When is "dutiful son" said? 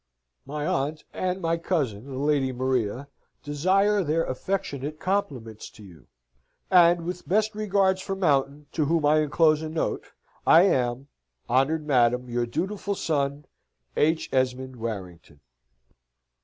12.47-13.45